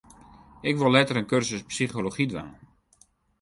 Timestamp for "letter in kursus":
0.95-1.67